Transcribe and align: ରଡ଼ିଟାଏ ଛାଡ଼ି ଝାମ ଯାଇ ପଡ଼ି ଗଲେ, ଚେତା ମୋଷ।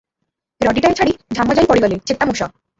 ରଡ଼ିଟାଏ 0.67 0.97
ଛାଡ଼ି 1.01 1.15
ଝାମ 1.41 1.59
ଯାଇ 1.61 1.71
ପଡ଼ି 1.75 1.87
ଗଲେ, 1.87 2.03
ଚେତା 2.11 2.33
ମୋଷ। 2.35 2.53